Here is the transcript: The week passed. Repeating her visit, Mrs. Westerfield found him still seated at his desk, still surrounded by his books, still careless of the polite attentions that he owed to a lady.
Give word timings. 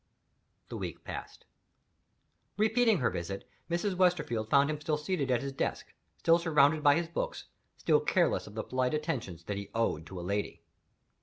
The 0.69 0.77
week 0.77 1.03
passed. 1.03 1.45
Repeating 2.57 2.97
her 3.01 3.11
visit, 3.11 3.47
Mrs. 3.69 3.93
Westerfield 3.93 4.49
found 4.49 4.71
him 4.71 4.81
still 4.81 4.97
seated 4.97 5.29
at 5.29 5.43
his 5.43 5.51
desk, 5.51 5.93
still 6.17 6.39
surrounded 6.39 6.81
by 6.81 6.95
his 6.95 7.07
books, 7.07 7.43
still 7.77 7.99
careless 7.99 8.47
of 8.47 8.55
the 8.55 8.63
polite 8.63 8.95
attentions 8.95 9.43
that 9.43 9.57
he 9.57 9.69
owed 9.75 10.07
to 10.07 10.19
a 10.19 10.25
lady. 10.27 10.63